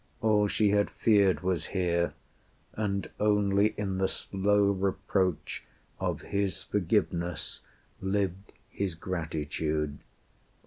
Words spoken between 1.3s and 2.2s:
Was here;